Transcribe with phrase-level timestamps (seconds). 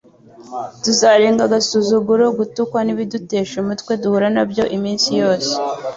[0.83, 5.53] tuzarenga agasuzuguro, gutukwa n'ibidutesha umutwe duhura na byo iminsi yose,